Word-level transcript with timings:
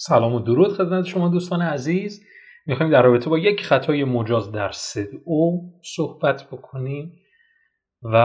سلام 0.00 0.34
و 0.34 0.40
درود 0.40 0.72
خدمت 0.72 1.04
شما 1.04 1.28
دوستان 1.28 1.62
عزیز. 1.62 2.24
می‌خوایم 2.66 2.92
در 2.92 3.02
رابطه 3.02 3.30
با 3.30 3.38
یک 3.38 3.64
خطای 3.64 4.04
مجاز 4.04 4.52
در 4.52 4.70
سئو 5.24 5.72
صحبت 5.82 6.44
بکنیم 6.52 7.12
و 8.02 8.16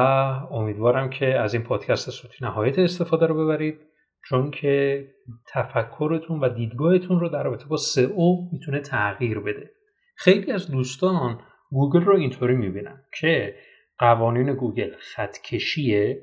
امیدوارم 0.51 1.09
که 1.09 1.25
از 1.25 1.53
این 1.53 1.63
پادکست 1.63 2.09
صوتی 2.09 2.35
نهایت 2.41 2.79
استفاده 2.79 3.25
رو 3.25 3.45
ببرید 3.45 3.79
چون 4.25 4.51
که 4.51 5.07
تفکرتون 5.53 6.39
و 6.39 6.49
دیدگاهتون 6.49 7.19
رو 7.19 7.29
در 7.29 7.43
رابطه 7.43 7.65
با 7.65 7.77
سئو 8.15 8.49
می‌تونه 8.51 8.79
تغییر 8.79 9.39
بده. 9.39 9.69
خیلی 10.15 10.51
از 10.51 10.71
دوستان 10.71 11.41
گوگل 11.71 12.01
رو 12.01 12.15
اینطوری 12.15 12.55
می‌بینن 12.55 13.03
که 13.19 13.55
قوانین 13.99 14.53
گوگل 14.53 14.91
خطکشیه 14.99 16.21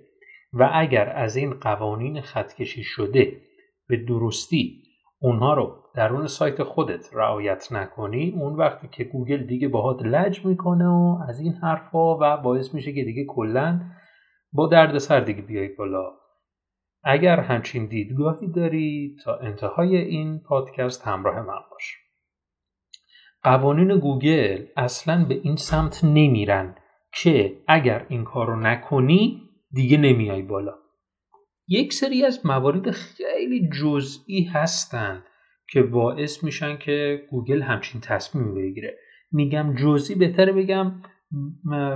و 0.53 0.71
اگر 0.73 1.09
از 1.09 1.37
این 1.37 1.55
قوانین 1.55 2.21
خطکشی 2.21 2.83
شده 2.85 3.41
به 3.89 3.97
درستی 3.97 4.90
اونها 5.23 5.55
رو 5.55 5.77
درون 5.95 6.27
سایت 6.27 6.63
خودت 6.63 7.15
رعایت 7.15 7.73
نکنی 7.73 8.35
اون 8.37 8.57
وقته 8.57 8.89
که 8.89 9.05
گوگل 9.05 9.47
دیگه 9.47 9.69
باهات 9.69 10.03
لج 10.03 10.47
می‌کنه 10.47 10.89
و 10.89 11.19
از 11.29 11.41
این 11.41 11.53
حرفا 11.53 12.19
و 12.19 12.37
باعث 12.37 12.75
میشه 12.75 12.93
که 12.93 13.05
دیگه 13.05 13.25
کلا 13.25 13.81
با 14.53 14.67
دردسر 14.67 15.21
دیگه 15.21 15.43
بیای 15.43 15.69
بالا. 15.69 16.13
اگر 17.05 17.41
همچین 17.41 17.87
دیدگاهی 17.87 18.53
داری 18.53 19.17
تا 19.25 19.37
انتهای 19.37 19.97
این 19.97 20.39
پادکست 20.39 21.07
همراه 21.07 21.41
من 21.41 21.61
باش. 21.71 21.97
قوانین 23.43 23.99
گوگل 23.99 24.65
اصلا 24.77 25.25
به 25.29 25.35
این 25.35 25.57
سمت 25.57 26.05
نمیرن 26.05 26.75
که 27.15 27.57
اگر 27.69 28.07
این 28.09 28.25
کار 28.25 28.47
رو 28.47 28.57
نکنی 28.57 29.43
دیگه 29.73 29.97
نمیای 29.97 30.43
بالا. 30.43 30.80
یک 31.73 31.93
سری 31.93 32.25
از 32.25 32.47
موارد 32.47 32.91
خیلی 32.91 33.69
جزئی 33.81 34.43
هستند 34.45 35.23
که 35.73 35.83
باعث 35.83 36.45
میشن 36.45 36.77
که 36.77 37.23
گوگل 37.31 37.63
همچین 37.63 38.01
تصمیم 38.01 38.55
بگیره. 38.55 38.99
میگم 39.33 39.75
جزئی 39.75 40.17
بهتره 40.17 40.53
بگم 40.53 41.03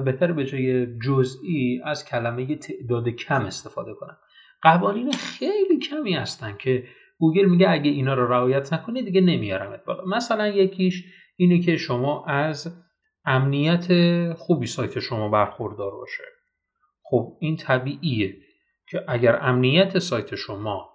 بهتر 0.05 0.33
به 0.33 0.45
جای 0.45 0.86
جزئی 1.06 1.80
از 1.84 2.05
کلمه 2.05 2.56
تعداد 2.56 3.08
کم 3.08 3.45
استفاده 3.45 3.95
کنم. 3.95 4.17
قوانین 4.62 5.12
خیلی 5.12 5.78
کمی 5.78 6.12
هستن 6.12 6.56
که 6.61 6.84
گوگل 7.19 7.45
میگه 7.45 7.70
اگه 7.70 7.91
اینا 7.91 8.14
رو 8.14 8.33
رعایت 8.33 8.72
نکنی 8.72 9.02
دیگه 9.02 9.20
نمیارمت 9.20 9.84
بالا. 9.84 10.05
مثلا 10.05 10.48
یکیش 10.48 11.05
اینه 11.36 11.61
که 11.61 11.77
شما 11.77 12.25
از 12.27 12.84
امنیت 13.25 13.86
خوبی 14.33 14.67
سایت 14.67 15.00
شما 15.00 15.28
برخوردار 15.28 15.91
باشه. 15.91 16.25
خب 17.02 17.36
این 17.41 17.56
طبیعیه. 17.56 18.36
که 18.95 19.05
اگر 19.09 19.39
امنیت 19.42 19.98
سایت 19.98 20.34
شما 20.34 20.91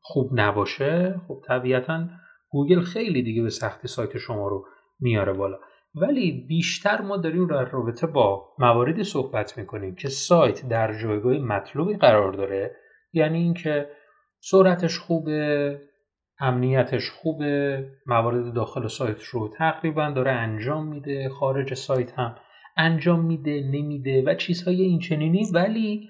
خوب 0.00 0.30
نباشه 0.32 1.20
خب 1.28 1.42
طبیعتا 1.46 2.08
گوگل 2.50 2.80
خیلی 2.80 3.22
دیگه 3.22 3.42
به 3.42 3.50
سختی 3.50 3.88
سایت 3.88 4.18
شما 4.18 4.48
رو 4.48 4.66
میاره 5.00 5.32
بالا. 5.32 5.58
ولی 5.94 6.46
بیشتر 6.48 7.00
ما 7.00 7.16
داریم 7.16 7.46
در 7.46 7.64
رابطه 7.64 8.06
با 8.06 8.48
مواردی 8.58 9.04
صحبت 9.04 9.58
می‌کنیم 9.58 9.94
که 9.94 10.08
سایت 10.08 10.68
در 10.68 10.98
جایگاه 10.98 11.32
مطلوبی 11.32 11.96
قرار 11.96 12.32
داره. 12.32 12.76
یعنی 13.12 13.38
اینکه 13.38 13.88
سرعتش 14.40 14.98
خوبه 14.98 15.80
امنیتش 16.40 17.10
خوبه 17.10 17.84
موارد 18.06 18.54
داخل 18.54 18.86
سایت 18.86 19.22
رو 19.22 19.48
تقریبا 19.48 20.10
داره 20.10 20.30
انجام 20.30 20.86
میده 20.86 21.28
خارج 21.28 21.74
سایت 21.74 22.18
هم 22.18 22.36
انجام 22.76 23.24
میده 23.24 23.70
نمیده 23.72 24.22
و 24.26 24.34
چیزهای 24.34 24.82
اینچنینی. 24.82 25.46
ولی 25.54 26.08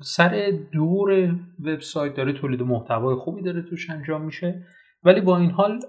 سر 0.00 0.52
دور 0.72 1.34
وبسایت 1.64 2.14
داره 2.14 2.32
تولید 2.32 2.62
محتوای 2.62 3.14
خوبی 3.14 3.42
داره 3.42 3.62
توش 3.62 3.90
انجام 3.90 4.22
میشه. 4.22 4.66
ولی 5.04 5.20
با 5.20 5.38
این 5.38 5.50
حال 5.50 5.80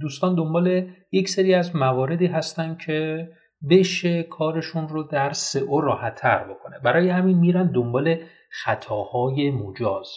دوستان 0.00 0.34
دنبال 0.34 0.90
یک 1.12 1.28
سری 1.28 1.54
از 1.54 1.76
مواردی 1.76 2.26
هستن 2.26 2.76
که 2.86 3.28
بشه 3.70 4.22
کارشون 4.22 4.88
رو 4.88 5.02
در 5.02 5.32
سئو 5.32 5.80
راحتتر 5.80 6.44
بکنه. 6.44 6.78
برای 6.78 7.08
همین 7.08 7.38
میرن 7.38 7.72
دنبال 7.72 8.18
خطاهای 8.50 9.50
مجاز. 9.50 10.08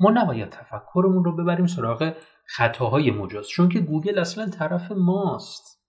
ما 0.00 0.10
نباید 0.10 0.48
تفکرمون 0.48 1.24
رو 1.24 1.36
ببریم 1.36 1.66
سراغ 1.66 2.12
خطاهای 2.46 3.10
مجاز 3.10 3.48
چون 3.48 3.68
که 3.68 3.80
گوگل 3.80 4.18
اصلا 4.18 4.50
طرف 4.50 4.92
ماست. 4.92 5.82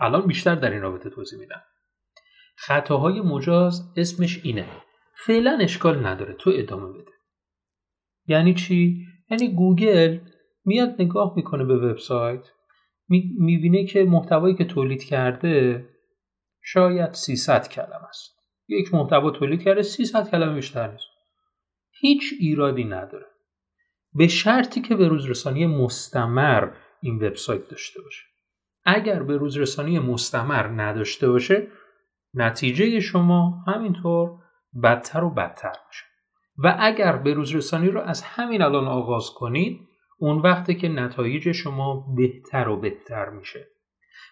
الان 0.00 0.26
بیشتر 0.26 0.54
در 0.54 0.70
این 0.70 0.80
رابطه 0.80 1.10
توضیح 1.10 1.38
میدم. 1.38 1.62
خطاهای 2.56 3.20
مجاز 3.20 3.92
اسمش 3.96 4.40
اینه. 4.44 4.66
فعلا 5.26 5.58
اشکال 5.60 6.06
نداره. 6.06 6.34
تو 6.34 6.52
ادامه 6.54 6.92
بده. 6.92 7.12
یعنی 8.26 8.54
چی؟ 8.54 9.06
یعنی 9.30 9.48
گوگل 9.48 10.18
میاد 10.64 11.02
نگاه 11.02 11.32
می‌کنه 11.36 11.64
به 11.64 11.76
وبسایت 11.76 12.48
می‌بینه 13.38 13.84
که 13.84 14.04
محتوایی 14.04 14.54
که 14.54 14.64
تولید 14.64 15.04
کرده 15.04 15.86
شاید 16.62 17.14
300 17.14 17.68
کلمه 17.68 18.08
است. 18.08 18.30
یک 18.68 18.94
محتوا 18.94 19.30
تولید 19.30 19.62
کرده 19.62 19.82
300 19.82 20.30
کلمه 20.30 20.54
بیشتر 20.54 20.92
نیست. 20.92 21.06
هیچ 22.00 22.34
ایرادی 22.40 22.84
نداره. 22.84 23.26
به 24.14 24.28
شرطی 24.28 24.80
که 24.80 24.96
به 24.96 25.08
روزرسانی 25.08 25.66
مستمر 25.66 26.68
این 27.02 27.16
وبسایت 27.16 27.68
داشته 27.68 28.02
باشه. 28.02 28.22
اگر 28.84 29.22
به 29.22 29.36
روزرسانی 29.36 29.98
مستمر 29.98 30.66
نداشته 30.66 31.28
باشه 31.28 31.66
نتیجه 32.34 33.00
شما 33.00 33.64
همینطور 33.66 34.30
بدتر 34.82 35.24
و 35.24 35.30
بدتر 35.30 35.74
میشه. 35.88 36.04
و 36.58 36.76
اگر 36.80 37.16
به 37.16 37.34
روزرسانی 37.34 37.88
رو 37.88 38.00
از 38.00 38.22
همین 38.22 38.62
الان 38.62 38.88
آغاز 38.88 39.30
کنید 39.30 39.80
اون 40.18 40.38
وقتی 40.38 40.74
که 40.74 40.88
نتایج 40.88 41.52
شما 41.52 42.14
بهتر 42.16 42.68
و 42.68 42.76
بهتر 42.76 43.28
میشه. 43.28 43.66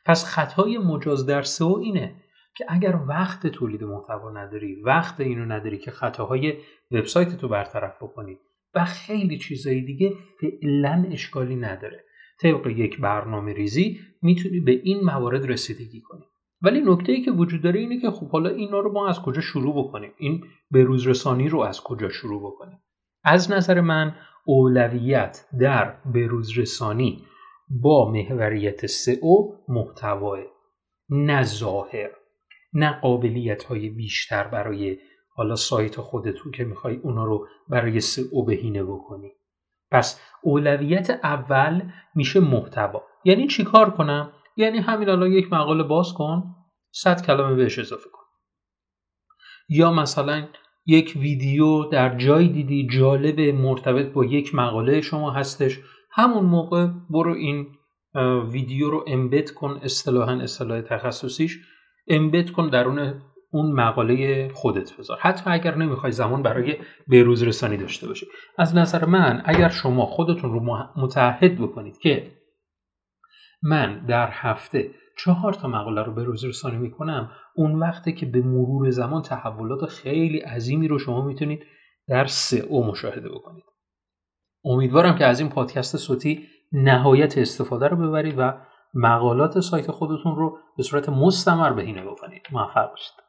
پس 0.05 0.25
خطای 0.25 0.79
مجاز 0.79 1.27
در 1.27 1.43
سئو 1.43 1.77
اینه 1.77 2.15
که 2.57 2.65
اگر 2.69 2.97
وقت 3.09 3.47
تولید 3.47 3.85
محتوا 3.85 4.31
نداری 4.31 4.83
وقت 4.83 5.21
اینو 5.21 5.45
نداری 5.45 5.79
که 5.79 5.91
خطاهای 5.91 6.55
وبسایت 6.91 7.37
تو 7.37 7.49
برطرف 7.49 8.03
بکنی 8.03 8.39
و 8.75 8.85
خیلی 8.85 9.39
چیزایی 9.39 9.85
دیگه 9.85 10.13
فعلا 10.41 11.07
اشکالی 11.13 11.57
نداره. 11.57 12.05
طبق 12.41 12.67
یک 12.67 13.01
برنامه 13.01 13.53
ریزی 13.53 14.01
می‌تونی 14.23 14.61
به 14.61 14.73
این 14.73 15.05
موارد 15.05 15.51
رسیدگی 15.51 16.01
کنی. 16.01 16.25
ولی 16.63 16.81
نکته 16.81 17.13
ای 17.13 17.23
که 17.23 17.31
وجود 17.31 17.63
داره 17.63 17.81
اینه 17.81 18.01
که 18.01 18.11
خب 18.11 18.29
حالا 18.29 18.51
اینا 18.51 18.81
رو 18.81 18.93
ما 18.93 19.09
از 19.09 19.23
کجا 19.23 19.41
شروع 19.41 19.85
بکنیم؟ 19.85 20.13
این 20.17 20.45
بروزرسانی 20.71 21.49
رو 21.49 21.61
از 21.61 21.81
کجا 21.81 22.09
شروع 22.09 22.43
بکنیم؟ 22.43 22.79
از 23.25 23.51
نظر 23.51 23.81
من 23.81 24.15
اولویت 24.45 25.47
در 25.61 25.95
بروزرسانی 26.05 27.25
با 27.71 28.11
محوریت 28.11 28.87
سئو 28.87 29.53
محتواه 29.69 30.39
نه 31.09 31.43
ظاهر 31.43 32.11
نه 32.73 33.01
قابلیت 33.01 33.65
های 33.65 33.89
بیشتر 33.89 34.45
برای 34.49 34.99
حالا 35.35 35.57
سایت 35.57 35.97
خودتون 35.97 36.53
که 36.53 36.65
می‌خوای 36.65 36.97
اونا 36.97 37.25
رو 37.25 37.47
برای 37.69 38.01
سئو 38.01 38.45
بهینه 38.45 38.85
بکنی. 38.85 39.33
پس 39.91 40.21
اولویت 40.43 41.11
اول 41.11 41.83
میشه 42.15 42.41
محتوا. 42.41 43.03
یعنی 43.25 43.47
چیکار 43.47 43.91
کنم؟ 43.91 44.33
یعنی 44.59 44.79
همین 44.79 45.09
الان 45.09 45.33
یک 45.33 45.53
مقاله 45.53 45.83
باز 45.83 46.13
کن 46.13 46.55
100 46.91 47.27
کلمه 47.27 47.55
بهش 47.55 47.79
اضافه 47.79 48.11
کن. 48.13 48.23
یا 49.69 49.93
مثلا 49.93 50.49
یک 50.87 51.17
ویدیو 51.17 51.85
در 51.85 52.17
جای 52.17 52.49
دیدی 52.49 52.87
جالب 52.87 53.41
مرتبط 53.41 54.13
با 54.13 54.25
یک 54.25 54.55
مقاله 54.55 55.01
شما 55.01 55.31
هستش 55.31 55.81
همون 56.13 56.45
موقع 56.45 56.87
برو 57.11 57.35
این 57.35 57.67
ویدیو 58.51 58.91
رو 58.91 59.05
امبد 59.07 59.51
کن 59.51 59.81
اصطلاحا 59.83 60.33
اصطلاح 60.33 60.81
تخصصیش 60.81 61.59
امبد 62.09 62.51
کن 62.51 62.69
درون 62.69 63.23
اون 63.51 63.73
مقاله 63.73 64.49
خودت 64.55 64.97
بذار. 64.97 65.19
حتی 65.21 65.43
اگر 65.47 65.75
نمی‌خوای 65.75 66.13
زمان 66.13 66.43
برای 66.43 66.77
بروز 67.09 67.43
رسانی 67.43 67.77
داشته 67.77 68.09
باشی. 68.09 68.27
از 68.59 68.77
نظر 68.77 69.05
من 69.05 69.43
اگر 69.45 69.69
شما 69.69 70.07
خودتون 70.07 70.53
رو 70.53 70.87
متحد 70.97 71.59
بکنید 71.59 71.99
که 71.99 72.38
من 73.63 74.07
در 74.07 74.29
هفته 74.33 74.91
چهار 75.19 75.53
تا 75.53 75.69
مقاله 75.69 76.03
رو 76.03 76.15
به 76.15 76.25
روز 76.25 76.45
رسانی 76.45 76.77
می‌کنم 76.77 77.31
اون 77.55 77.75
وقته 77.75 78.13
که 78.13 78.27
به 78.27 78.43
مرور 78.43 78.91
زمان 78.91 79.23
تحولات 79.23 79.87
خیلی 79.87 80.39
عظیمی 80.39 80.89
رو 80.89 80.99
شما 80.99 81.27
می‌تونید 81.27 81.63
در 82.09 82.27
او 82.69 82.87
مشاهده 82.87 83.29
بکنید. 83.29 83.65
امیدوارم 84.65 85.19
که 85.19 85.27
از 85.27 85.41
این 85.41 85.49
پادکست 85.49 85.97
صوتی 85.97 86.49
نهایت 86.73 87.39
استفاده 87.39 87.89
رو 87.89 87.97
ببرید 87.97 88.35
و 88.39 88.53
مقالات 88.95 89.61
سایت 89.61 89.91
خودتون 89.91 90.37
رو 90.37 90.59
به 90.77 90.83
صورت 90.83 91.09
مستمر 91.09 91.73
بهینه 91.73 92.05
بکنید. 92.05 92.43
موفق 92.53 92.91
باشید. 92.91 93.28